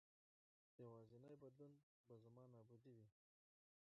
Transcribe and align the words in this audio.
یوازېنی 0.83 1.35
بدلون 1.41 1.73
به 2.07 2.13
زما 2.23 2.43
نابودي 2.53 2.91
وي. 2.97 3.07